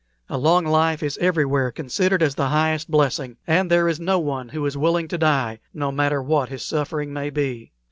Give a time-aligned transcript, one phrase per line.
[0.29, 4.49] A long life is everywhere considered as the highest blessing; and there is no one
[4.49, 7.71] who is willing to die, no matter what his suffering may be.